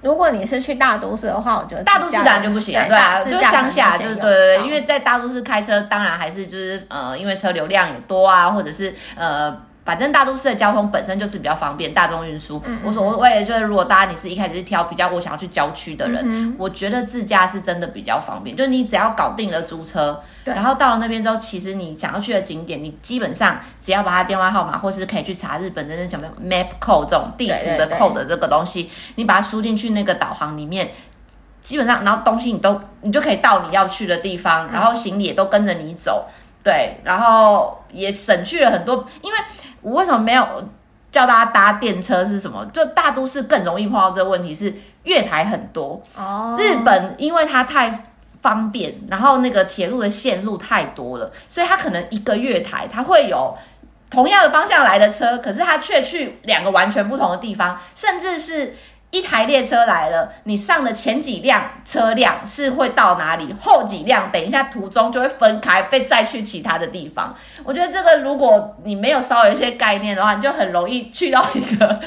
[0.04, 9.58] 如果你是去大都市的话，我觉得大都市当然就不行，对啊，就乡下，就对对对，因为在大都市开车，当然还是就是呃，因为车流量也多啊，或者是呃。
[9.84, 12.56] 反正大都市的交通本身就是比较方便，大众运输。
[12.64, 18.56] 嗯嗯，我所我也就是，如果大家你是一开始是挑比较我想要去郊区的人，我觉得自驾是真的比较方便。
[18.56, 30.92] 就你只要搞定了租车，然后到了那边之后，其实你想要去的景点，你基本上只要把他电话号码，或是可以去查日本的那什么 map code 这种地图的 code 的这个东西，你把它输进去那个导航里面，
[31.62, 36.26] 基本上然后东西你都你就可以到你要去的地方，然后行李也都跟着你走，
[36.64, 39.38] 对，然后也省去了很多，因为。
[39.86, 40.66] 我为什么没有
[41.12, 42.24] 叫大家搭电车？
[42.24, 42.64] 是什么？
[42.72, 44.72] 就大都市更容易碰到这个问题，是
[45.02, 46.00] 月台很多。
[46.16, 48.06] 哦，日本因为它太
[48.40, 53.54] 方便，然后那个铁路的线路太多了，所以它可能一个月台它会有
[54.08, 58.74] 同样的方向来的车，可是它却去两个完全不同的地方，甚至是。
[59.14, 63.54] 一台列车来了，你上的前几辆车辆是会到哪里？
[63.62, 67.32] 后几辆等一下途中就会分开，被载去其他的地方。
[67.62, 72.00] 我觉得这个如果你没有稍微一些概念的话，你就很容易去到一个，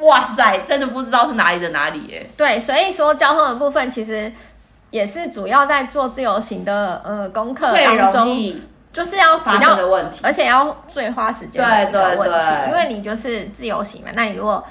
[0.00, 2.26] 哇塞，真的不知道是哪里的哪里耶。
[2.36, 4.30] 对，所以说交通的部分其实
[4.90, 8.54] 也是主要在做自由行的呃功课当中，
[8.92, 14.10] 就是要发生的问题，而且要最花时间的一个问题，对对对，因为你就是自由行嘛。
[14.12, 14.62] 那你如果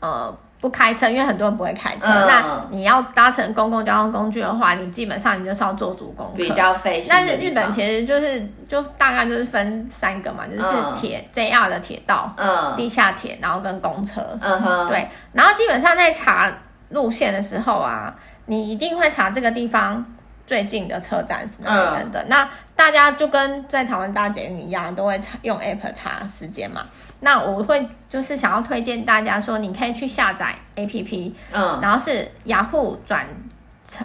[0.00, 0.34] 呃。
[0.58, 2.06] 不开车，因为很多人不会开车。
[2.06, 7.08] 嗯、那你要搭乘公共交通工具的话，你基本上你就是要做足功课，比较费心。
[7.10, 14.20] 但是日本其实就是就大概就是分三个嘛，就是铁、嗯、JR 的铁道、嗯、地下铁，然后跟公车。
[14.40, 15.06] 嗯哼，对。
[15.32, 16.50] 然后基本上在查
[16.88, 18.14] 路线的时候啊，
[18.46, 20.04] 你一定会查这个地方
[20.46, 22.22] 最近的车站是哪里等等。
[22.22, 26.82] 嗯、那大家就跟在台湾搭捷运一样，都会查用 App 查时间嘛。
[27.20, 33.26] 那我会就是想要推荐大家说，你可以去下载 APP，嗯，然后是雅虎转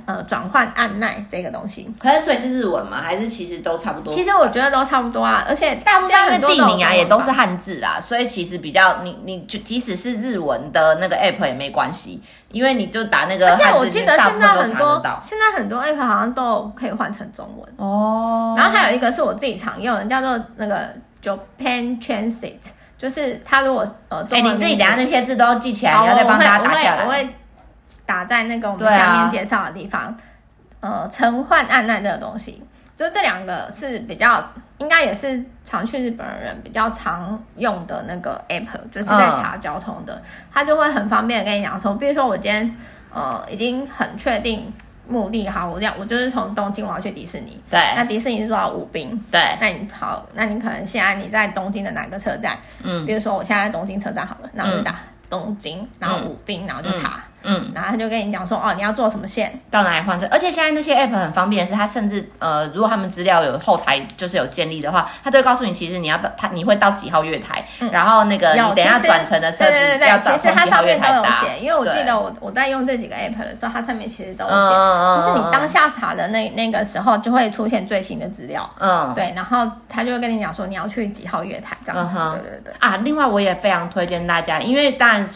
[0.06, 1.90] 呃转换按奈这个东西。
[1.98, 3.02] 可是所以是日文吗？
[3.02, 4.14] 还是其实都差不多？
[4.14, 18.56] 其实我觉得都差不多啊，而且大部分的地名啊也都是汉字啊，所以其实比较你你就即使是日文的那个 App 也没关系，因为你就打那个汉字，而且我记得现在很多现在很多 App 好像都可以换成中文哦。
[18.58, 20.90] 然后还有一个是我自己常用的，叫做那个
[21.24, 22.58] Japan Transit。
[23.02, 27.04] 就是他如果呃，哎、欸，你自己等下那些字都记起来，好你要再帮大家打下来。
[27.04, 27.28] 我会，
[28.06, 30.04] 打在那个我们下面介绍的地方。
[30.80, 32.62] 啊、呃，陈焕按捺这个东西，
[32.96, 40.22] 就这两个是比较应该也是常去日本的人比较常用的那个 app，就是在查交通的，
[40.54, 42.78] 他、嗯、就会很方便的跟你讲说，比如说我今天
[43.12, 44.72] 呃已经很确定。
[45.12, 52.58] 目的好，我要我就是从东京我要去迪士尼，对，那迪士尼是说要武滨，对，那你好，那你可能现在你在东京的哪个车站？
[52.84, 57.22] 嗯，比如说我现在在东京车站好了，然后就打东京，然后武滨，然后就查。
[57.44, 60.28] 嗯嗯，然后他就跟你讲说，哦，你要坐什么线，到哪里换车。
[60.30, 71.46] 而且现在那些 app 很方便的是，他甚至呃，如果他们资料有后台就是有建立的话，他都会告诉你，其实你要到他你会到几号月台，嗯、然后那个你等下转乘的车子要找从几号月台搭。
[71.60, 78.70] 因为我记得我我在用这几个 app 的时候，它上面其实都有写，嗯、就是你当下查的那那个时候就会出现最新的资料。
[78.80, 82.16] 嗯，对，然后他就会跟你讲说你要去几号月台这样子。
[82.18, 82.74] 嗯、对对对。
[82.80, 85.28] 啊，另外我也非常推荐大家，因为当然。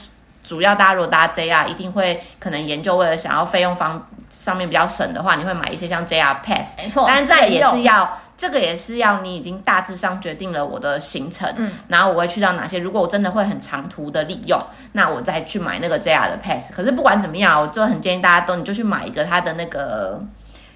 [0.47, 6.77] 主要大家如果搭 JR，一定会可能研究为了想要费用方上面比较省的话，你会买一些像 JR Pass。
[6.77, 12.77] 没错，但是这个也是要，这个也是要你已经大致上决定了我的行程，嗯，然后我会去到哪些。
[12.77, 14.59] 如果我真的会很长途的利用，
[14.91, 16.71] 那我再去买那个 JR 的 Pass。
[16.73, 20.21] 可是不管怎么样，我就很建议大家都你就去买一个它的那个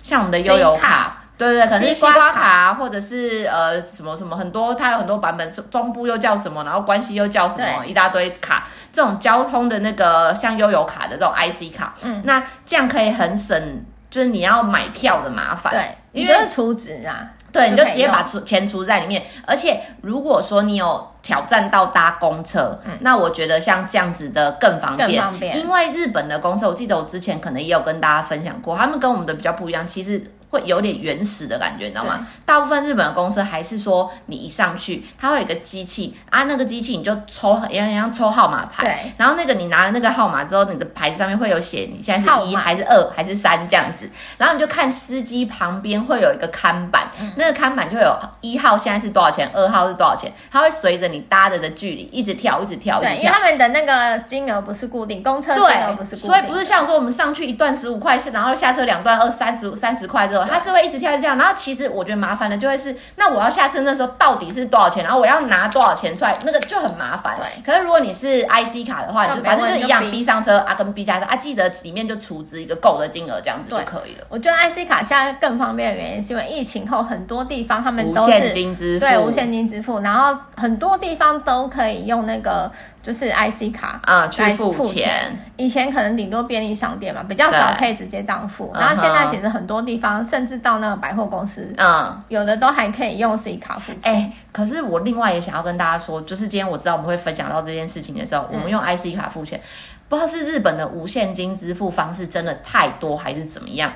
[0.02, 1.19] 像我们的悠游卡。
[1.40, 8.68] 对对对，可能是西瓜卡，或者是呃什么什么很多，它有很多版本，中部又叫什么，然后关西又叫什么，一大堆卡。
[8.92, 19.24] 这种交通的那个像悠游卡的这种 IC 卡，嗯，那这样可以很省，就是你要买票的麻烦，对，因为是储值啊，对，你就直接把储钱储在里面。
[19.46, 25.58] 而且如果说你有挑战到搭公车，嗯，那我觉得像这样子的更方便，更方便。
[25.58, 30.22] 因为日本的公车，我记得我之前可能也有跟大家分享过，他们跟我们的比较不一样，其实。
[30.50, 32.26] 会有点原始的感觉，你知道吗？
[32.46, 67.36] 大部分日本的公司还是说，你一上去，它会有一个机器啊，那个机器你就抽，一样一样抽号码牌，对，然后那个你拿了那个号码之后，你的牌子上面会有写你现在是一还是二还是三这样子，然后你就看司机旁边会有一个看板，嗯、那个看板就有一号现在是多少钱，二号是多少钱，它会随着你搭着的距离一直跳，一直跳，对，因为他们的那个金额不是固定，公车金额不是固定，所以不是像说我们上去一段十五块，然后下车两段二三十五三十块之后，它是会一直跳一直跳，然后其实我觉得麻烦的就会是，那我要下车那时候到底是多少钱，然后我要拿多少钱出来，那个就很麻烦。
[67.38, 74.26] 对，可是如果你是 IC 卡的话，你就反正就一样，B 上车啊跟 B 下车啊，记得里面就储值一个够的金额，这样子就可以了。
[74.30, 82.72] 我觉得 IC 卡现在更方便的原因是因为疫情后很多地方他们都是无现金支付，对，无现金支付，然后很多地方都可以用那个。
[83.10, 85.36] 就是 IC 卡啊，去付钱。
[85.58, 88.72] 以前可能顶多便利商店嘛，比较少可以直接这样付。
[88.76, 94.14] 然后现在其实很多地方，甚至到那个百货公司，嗯，有的都还可以用 C 卡付钱。
[94.14, 99.60] 哎，可是我另外也想要跟大家说，就是今天我知道我们会分享到这件事情的时候，我们用 IC 卡付钱，
[100.08, 103.92] 不知道是日本的无现金支付方式真的太多，还是怎么样？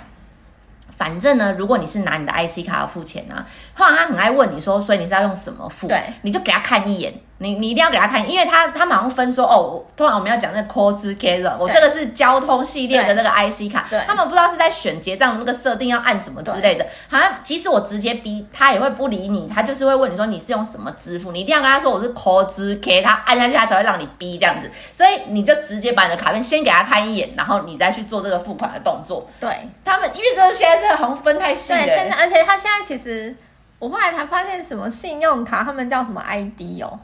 [0.97, 3.45] 反正呢，如果你是拿你的 IC 卡要付钱啊，
[3.75, 5.87] 后来他很爱问你说，所以你是要用什么付？
[5.87, 7.13] 对，你就给他看一眼。
[7.39, 29.27] 你你一定要给他看，因为他他马上分说哦，通常我们要讲那个 Kozu Keizo，我这个是交通系列的那个 IC 卡，对，他们不知道是在选结账那个设定要按什么之类的，好像即使我直接逼他也会不理你，他就是会问你说你是用什么支付，你一定要跟他说我是 Kozu Keizo，他按下去他才会让你逼这样子，所以你就直接把你的卡片先给他看一眼，然后你再去做这个付款的动作。
[29.39, 29.49] 对，
[29.83, 33.35] 他们因为这个现在是好像分太细了，对，现在而且他现在其实
[33.79, 36.99] 我后来才发现什么信用卡他们叫什么 ID 哦。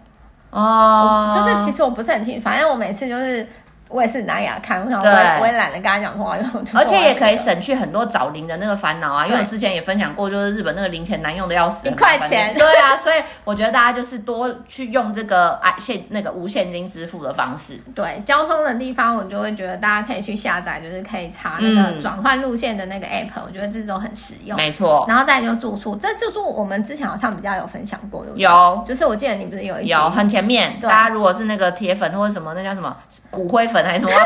[0.52, 3.48] 哦，就是其实我不是很清，反正我每次就是。
[3.90, 6.38] 我也是拿给他看，我想我也我也懒得跟他讲话，
[6.76, 9.26] 而且也可以省去很多找零的那个烦恼啊。
[9.26, 12.56] 因为我之前也分享过，就是日本那个零钱难用的要死，一块钱。
[12.56, 17.80] 对啊，所以我觉得大家就是多去用这个哎现那个无现金支付的方式。
[17.96, 24.56] 对，交通的地方我就会觉得大家可以去下载，就是可以查那个转换路线的那个 app，我觉得这都很实用。
[24.56, 25.04] 没错。
[25.08, 32.96] 然后再就住宿，这住宿我们之前好像比较有分享过的，有，就是我记得你不是有一有很前面，大家如果是那个铁粉或者什么，那叫什么
[33.32, 34.12] 骨灰粉还是什么？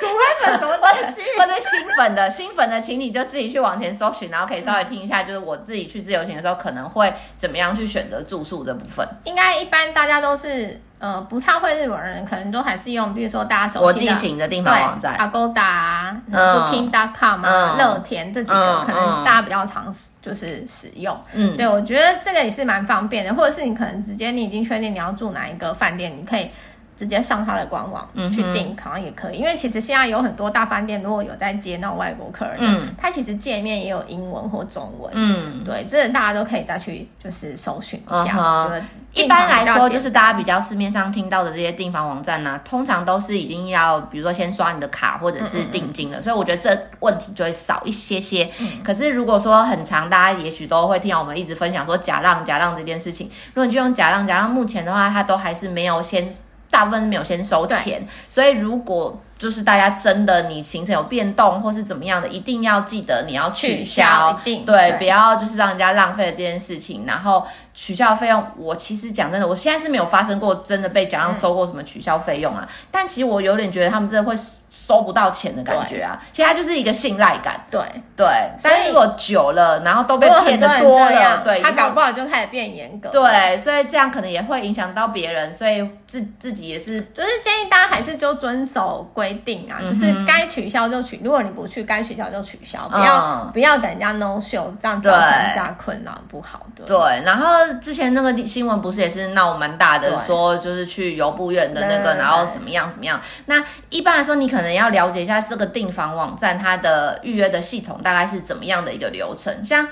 [0.00, 1.22] 骨灰粉什么东西？
[1.38, 9.06] 或者新粉的新粉的，请你就自己去往前搜寻，然后可以稍微听一下，就是我自己去自由行的时候可能会怎么样去选择住宿的部分。
[9.24, 19.92] 应该一般大家都是呃不太会日文人，可能都还是用，比如说大家熟悉的国际型的订房网站，Agoda、Booking.com 啊、乐天这几个，可能大家比较常
[20.22, 21.18] 就是使用。
[21.34, 26.50] 嗯，对，我觉得这个也是蛮方便的，或者是你可能直接你已经确定你要住哪一个饭店，你可以。
[26.96, 29.36] 直接上他的官网去订，好像也可以。
[29.38, 38.68] 因为其实现在有很多大饭店，如果有在接那种外国客人，嗯，他其实界面也有英文或中文，嗯，对，这大家都可以再去就是搜寻一下。
[39.12, 48.50] 一般来说，就是大家比较市面上听到的这些订房网站呢，通常都是已经要，比如说先刷你的卡或者是定金了，所以我觉得这问题就会少一些些。
[48.84, 53.26] 可是如果说很长，大家也许都会听到我们一直分享说假让假让这件事情。
[53.54, 56.30] 如果你就用假让假让，目前的话，它都还是没有先。
[56.70, 67.04] 大部分是没有先收钱，所以如果就是大家真的你行程有变动或是怎么样的，一定要记得你要取消，对，对，不要就是让人家浪费了这件事情。
[67.06, 74.36] 然后取消费用，我其实讲真的，我现在是没有发生过真的被假让收过什么取消费用啊，嗯、但其实我有点觉得他们真的会。
[74.70, 77.58] 收不到钱的感觉啊，其实它就是一个信赖感。
[77.70, 77.80] 对
[78.14, 78.26] 对，
[78.62, 83.08] 但是如果久了，然后都被骗的多了，对，他搞不好就开始变严格。
[83.10, 96.84] 对，所以这样可能也会影响到别人，所以自自己也是，就是建议大家还是就遵守规定啊，就是该取消就取，如果你不去，该取消就取消，不要不要等人家 no show，这样造成人家困扰不好的。
[96.84, 97.46] 对，然后
[97.80, 103.18] 之前那个新闻不是也是闹蛮大的，说就是去游步院的那个，然后怎么样怎么样。
[103.46, 104.65] 那一般来说，你可能。
[104.66, 109.86] 可能要了解一下这个订房网站它的预约的系统大概是怎么样的一个流程，像。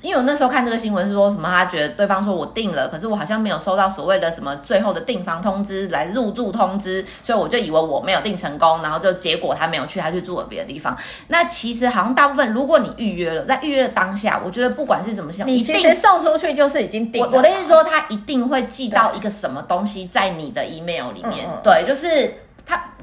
[0.00, 10.96] 因为我那时候看这个新闻是说什么，他觉得对方说我订了，可是我好像没有收到所谓的什么最后的订房通知来入住通知，所以我就以为我没有订成功，然后就结果他没有去，他去住了别的地方。
[11.28, 17.28] 那其实好像大部分，如果你预约了，在预约的当下，我觉得不管是什么项目，你其实送出去就是已经订了。
[17.28, 22.32] 我我的意思说，他一定会寄到一个什么东西在你的 email 里面，对，就是。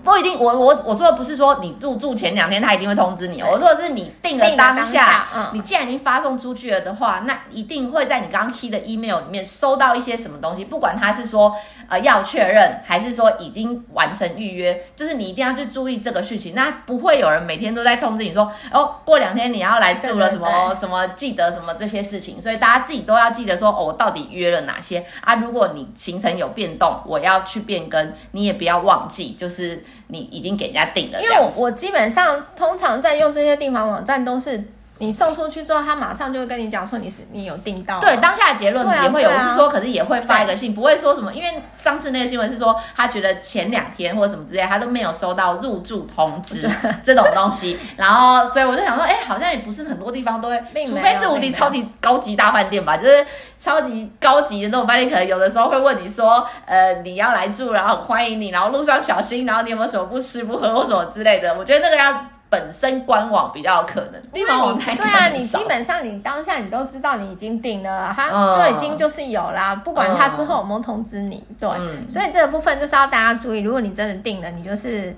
[0.06, 11.56] 他不一定，我我我说的不是说你入住前两天他一定会通知你，我说的是你定了当下，当下嗯、你既然已经发送出去了的话，那一定会在你刚刚 key 的 email 里面收到一些什么东西，不管他是说
[11.90, 16.54] 呃要确认，还是说已经完成预约，就是你一定要去注意这个事情。
[16.54, 25.36] 那不会有人每天都在通知你说，哦，过两天你要来住了什么什么，记得什么这些事情，所以大家自己都要记得说，哦，我到底约了哪些啊？
[25.36, 29.84] 如果你行程有变动，我要去变更，你也不要忘记，就是。
[30.08, 34.64] 你已经给人家订了，因为我我基本上通常在用这些订房网站都是。
[34.98, 38.00] 你送出去之后，他马上就会跟你讲说你是你有订到。
[38.00, 41.34] 对，当下的结论也会有，啊啊、是说，可是也会发一个信，不会说什么。
[41.34, 46.66] 因为上次那个新闻是说，他觉得前两天或者什么之类，他都没有收到入住通知
[47.04, 47.78] 这种东西。
[47.98, 53.26] 然后，所以我就想说，哎、欸，好像也不是很多地方都会，除非是无敌超级高级大饭店吧，就是
[53.60, 61.54] 超级高级的那种饭店，可能有的时候会问你说，呃，你要来住，然后欢迎你，然后路上小心，然后你有没有什么不吃不喝或什么之类的。
[61.54, 62.26] 我觉得那个要。
[62.56, 75.14] 本身官网比较有可能，地方网太对啊，你基本上你当下你都知道你已经订了，他就已经就是有啦，嗯、不管他之后有没有通知你，对，嗯、所以这个部分就是要大家注意，如果你真的订了，你就是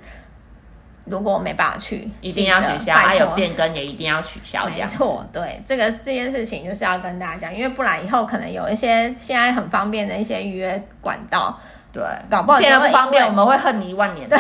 [1.05, 11.59] 如果没办法去，一定要取消，还有变更也一定要取消，没错，对，这个这件事情就是要跟大家讲，因为不然以后可能有一些现在很方便的一些预约管道。
[11.93, 14.29] 对，搞不好变得不方便，我们会恨你一万年。
[14.29, 14.38] 对，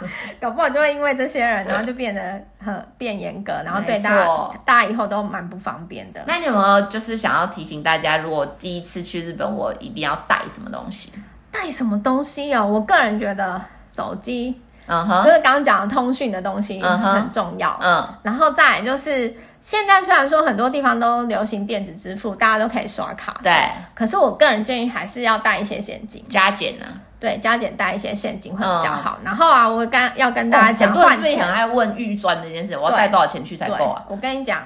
[0.40, 6.22] 搞不好就会因为这些人，然后就变得很变严格，然后对大家大家以后都蛮不方便的。
[6.26, 11.12] 那你有没有就是想要提醒大家，如果第一次去日本，我一定要带什么东西？
[11.50, 12.66] 带什么东西哦？
[12.66, 13.60] 我个人觉得
[13.92, 17.78] 手机，嗯哼，就是刚刚讲的通讯的东西很重要。
[17.80, 19.34] 嗯，然后再来就是。
[19.64, 23.52] 现在虽然说很多地方都流行电子支付，大家都可以刷卡，对。
[23.94, 26.86] 可是我个人建议还是要带一些现金，加减呢？
[27.22, 29.16] 对，加减带一些现金会比较好。
[29.20, 32.76] 嗯、然后啊，我刚要跟大家讲，很多人是不是很爱问预算这件事？
[32.76, 34.02] 我要带多少钱去才够啊？
[34.08, 34.64] 我跟你讲，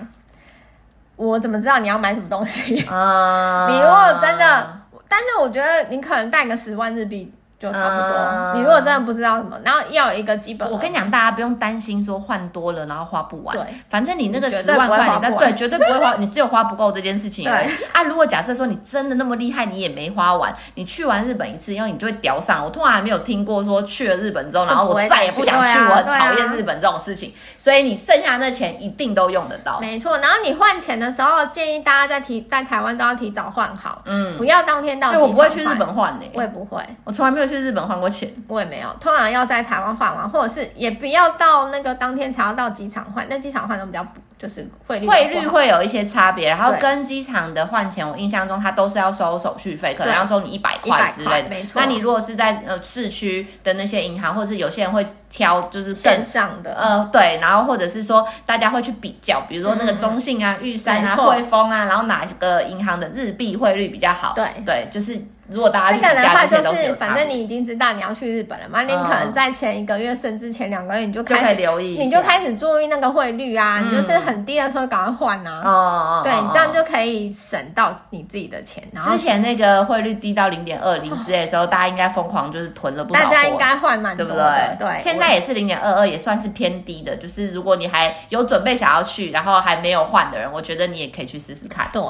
[1.16, 2.82] 我怎么知道你要买什么东西？
[2.90, 7.30] 嗯、 你如果真的，但是我觉得你可能带个十万日币。
[7.59, 8.16] 就差不多。
[8.16, 13.57] 嗯、你如果真的不知道什么，然后要有一个基本，我跟你讲，大家不用担心说换多了然后花不完。
[13.57, 17.44] 对，反正你那个十万块，你对绝对不会花，你只有花不够这件事情。
[17.44, 17.52] 对
[17.94, 22.62] 啊，如果假设说你真的那么厉害，你也没花完，你去完日本一次，因为你就会屌上。
[22.62, 27.32] 我突然还没有听过说去了日本之后，然后我再也不想去，我很讨厌日本这种事情。
[27.57, 29.80] 所以你剩下那钱一定都用得到。
[29.80, 35.12] 没错，然后你换钱的时候，建议大家在提在台湾都要提早换好，嗯，不要当天到。
[35.12, 37.45] 我不会去日本换的，我也不会，我从来没有。
[37.47, 38.88] 去日本换过钱，我也没有。
[39.01, 43.26] 通常要在台湾换完，或者是也不要到那个当天才要到机场换。
[43.28, 44.07] 那机场换都比较
[44.38, 46.49] 就是汇率汇率会有一些差别。
[46.49, 51.49] 然后跟机场的换钱，我印象中它都是要收手续费，可能要收你一百块之类的。
[51.49, 51.80] 没错。
[51.80, 64.32] 那你如果是在呃市区的那些银行，或者是有些人会挑就是更线上的，呃对，然后或者是说大家会去比较，比如说那个中信啊、玉山啊、汇丰啊，然后哪个银行的日币汇率比较好？
[64.34, 65.18] 对对，就是。
[65.49, 78.82] 如果大家这个的话，就是反正你已经知道你要去日本了嘛，你可能在前一个月甚至前两个月你就开始留意，你就开始注意那个汇率啊，你就是很低的时候赶快换啊，哦对你，这样就可以省到你自己的钱。
[78.92, 85.01] 然后之前那个汇率低到零点二零之类的时候，大家应该疯狂就是囤了不少，大家应该换蛮多的，对。
[85.03, 87.16] 现在也是零点二二，也算是偏低的。
[87.16, 91.88] 就是如果你还有准备想要去，然后还没有换的人，我觉得你也可以去试试看。
[91.92, 92.03] 对。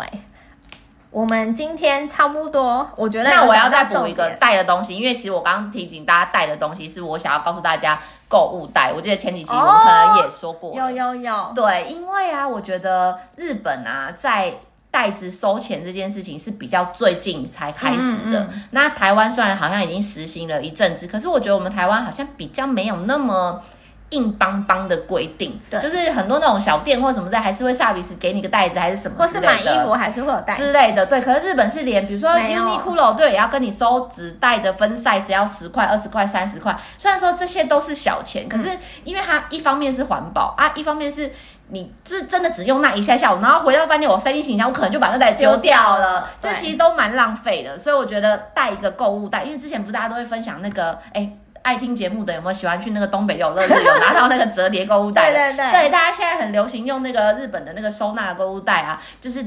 [1.10, 7.98] 我们今天差不多，我觉得那我要再补一个带的东西，因为其实我刚刚提醒大家带的东西是我想要告诉大家
[8.28, 8.92] 购物袋。
[8.94, 14.52] 我记得前几集我可能也说过，有有有，对，因为啊，我觉得日本啊，在
[14.90, 18.40] 袋子收钱这件事情是比较最近才开始的。
[18.40, 23.62] 嗯嗯，那台湾虽然好像已经实行了一阵子，可是我觉得我们台湾好像比较没有那么。
[24.10, 31.04] 硬邦邦的规定，对就是很多那种小店或什么的，还是会下笔时给你个袋子，还是什么，或是买衣服还是会有袋之类的。
[31.06, 36.78] 对，可是日本是连，比如说 Uniqlo 对，也要跟你收纸袋的分 size，要十块、二十块、三十块。
[36.98, 38.70] 虽然说这些都是小钱，可是
[39.02, 41.28] 因为它一方面是环保啊，一方面是
[41.70, 47.76] 你就是真的只用那一下下午，然后回到饭店我塞进行李箱，我可能就把那袋丢掉了，这其实都蛮浪费的。
[47.76, 51.22] 所以我觉得带一个购物袋，因为之前不是大家都会分享那个哎。
[51.22, 55.32] 欸爱听节目的有没有喜欢去那个东北有乐日有 拿到那个折叠购物袋？
[55.32, 59.44] 对对对，对，大家现在很流行用那个日本的那个收纳购物袋啊，就是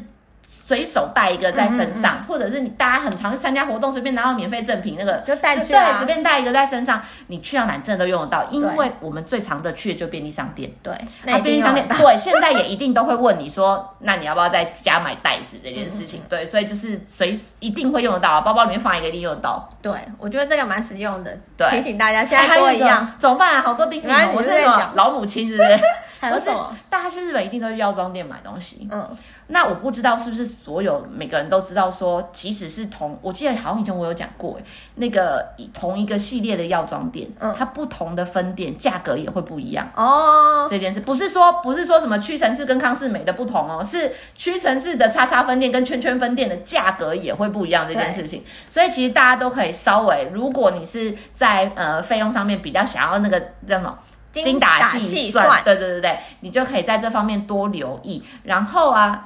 [0.52, 10.72] 随手带一个在身上，嗯嗯嗯，或者是你大家很常去参加活动，随便拿到免费赠品那个就带去啊，对，随便带一个在身上，你去到哪真的都用得到，因为我们最常的去的就便利商店。
[10.82, 10.92] 对，
[11.24, 16.24] 那便利商店对，现在也一定都会问你说，那你要不要在家买袋子这件事情？
[16.28, 19.70] 对，所以就是随时一定会用得到啊，包包里面放一个一定用得到。
[19.84, 23.62] 对，我觉得这个蛮实用的，对，提醒大家现在都一样，怎么办啊？
[23.62, 25.80] 好多叮咛，我是什么老母亲，是不是？
[26.20, 26.76] 还有什么？
[26.90, 28.88] 大家去日本一定都去药妆店买东西。
[28.92, 29.08] 嗯。
[29.52, 34.60] 那我不知道是不是所有每个人都知道说，即使是同，我记得好像以前我有讲过，
[34.96, 35.44] 那个
[35.74, 40.68] 同一个系列的药妆店，嗯，它不同的分店价格也会不一样哦。
[40.70, 48.44] 这件事不是说不是说什么屈臣氏跟康士美的不同哦，是屈臣氏的叉叉分店跟圈圈分店的价格也会不一样这件事情。
[48.70, 53.98] 所以其实大家都可以稍微，如果你是在呃费用上面比较想要那个叫什么
[54.32, 58.24] 精打细算，算，对对对对，你就可以在这方面多留意。
[58.44, 59.26] 然后啊。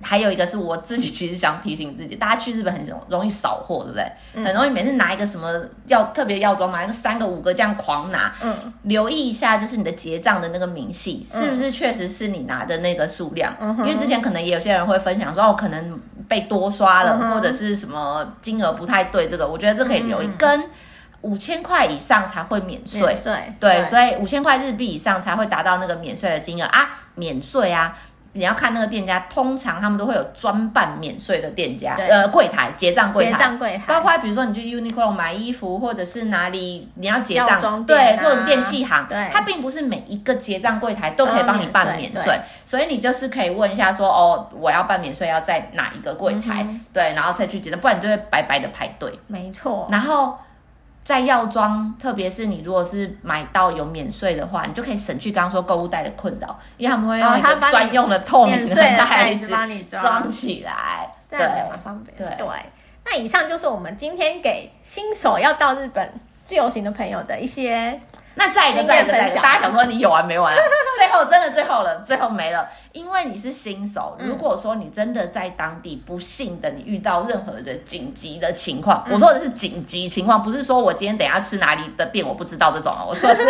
[0.00, 4.12] 还有一个是我自己其实想提醒自己，大家去日本很容容易扫货，对不对？
[4.34, 8.32] 嗯、很容易每次拿一个什么药特别药妆，买个三个五个这样狂拿。
[8.40, 13.52] 嗯，留意一下，就是你的结账的那个明细、嗯、是不是确实是你拿的那个数量？
[13.58, 19.26] 嗯，因为之前可能也有些人会分享说，哦，可能被多刷了，嗯、或者是什么金额不太对。
[19.26, 20.64] 这个我觉得这可以留意，嗯、跟
[21.22, 23.00] 五千块以上才会免税。
[23.00, 27.98] 免税对，对，所以五千块日币以上才会达到那个免税的金额啊，免税啊。
[28.34, 50.38] 你要看那个店家，通常他们都会有专办免税的店家，呃，柜台结账柜台，结账柜台，包括比如说你去 Uniqlo 买衣服，或者是哪里你要结账，啊、对，或者电器行，对，它并不是每一个结账柜台都可以帮你办免税，所以你就是可以问一下说，哦，我要办免税要在哪一个柜台，嗯，对，然后再去结账，不然你就会白白的排队，没错，然后。
[51.08, 62.14] 在药妆，特别是你如果是买到有免税的话，你就可以省去刚刚说购物袋的困扰，因为他们会用一个专用的透明的袋子帮你装起来，这样也蛮方便。
[62.14, 62.46] 对，对，
[63.06, 66.12] 那以上就是我们今天给新手要到日本
[66.44, 67.98] 自由行的朋友的一些。
[68.34, 70.60] 那再一个，再一个，再一个，大家想说你有完没完啊？
[70.98, 72.68] 最后真的最后了，最后没了，
[72.98, 74.16] 因为你是新手。
[74.18, 83.44] 如果说你真的在当地不幸的你遇到任何的紧急的情况，我说的是紧急情况，不是说我今天等下吃哪里的店我不知道这种啊， 我说的是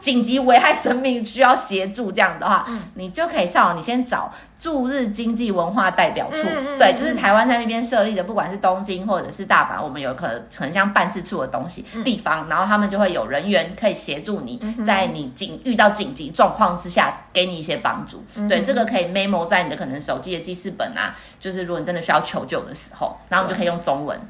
[0.00, 14.22] 紧急危害生命需要协助这样的话，你就可以上网，你先找驻日经济文化代表处，对，就是台湾在那边设立的，不管是东京或者是大阪，我们有可能很像办事处的东西地方，然后他们就会有人员可以协。
[14.22, 18.22] 助你在你紧遇到紧急状况之下，给你一些帮助。
[18.36, 24.20] 嗯、对，这个可以 memo 在你的可能手机的记事本啊，就是如果你真的需要求救的时候，然后你就可以用中文。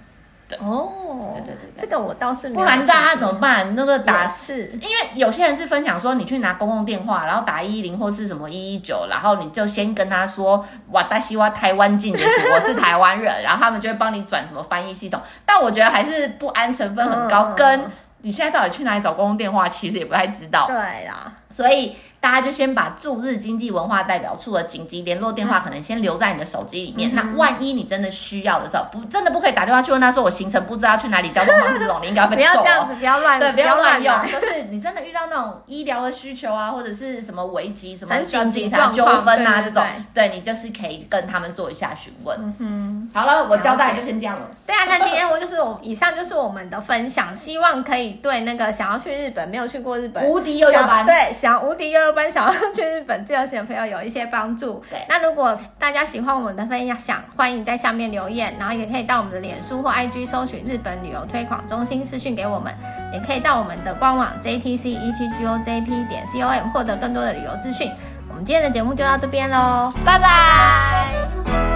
[0.49, 2.51] 对哦，对对对，这个我倒是。
[2.51, 3.75] 不然大家怎么办？
[3.75, 15.19] 那个打是，因为有些人是分享说，你去拿公共电话，然后打一一零或是什么一一九，然后你就先跟他说，哇，大西哇台湾进的是我是台湾人， 然后他们就会帮你转什么翻译系统。
[15.47, 17.91] 但我觉得还是不安成分很高，嗯、跟。
[18.25, 19.69] 你现在到底去哪里找公共电话？
[19.69, 20.65] 其实也不太知道。
[20.67, 20.77] 对
[21.07, 21.97] 啦，所以。
[22.23, 27.11] 大家就先把驻日经济文化代表处的紧急联络电话可能先留在你的手机里面。
[27.13, 32.23] 嗯、那万一你真的需要的时候，不真的不可以打电话去问他说我行程不知道去哪里，交通方式这种，你应该。
[32.33, 34.15] 不要这样子，不要乱，对，不要乱用。
[34.23, 42.39] 就是你真的遇到那种医疗的需求啊，或者是什么危机、什么紧急纠纷啊这种，对你就是可以跟他们做一下询问。
[42.39, 44.47] 嗯哼，好了，我交代就先这样了。
[44.65, 52.83] 对啊，那今天我就是我以上就是我们的分享，希望可以对那个想要去日本没有去过日本无敌幼幼班，对，想无敌幼幼班想要去。
[52.93, 54.85] 日本自由行的朋友有一些帮助。
[54.91, 62.73] 对，那如果大家喜欢我们的分享，欢迎在下面留言，然后也可以到我们的脸书或 IG 搜寻日本旅游推广中心私讯给我们，
[63.15, 67.91] 也可以到我们的官网 JTC 一七 GOJP 点 COM 获得更多的旅游资讯。
[68.29, 71.72] 我们今天的节目就到这边喽，拜拜。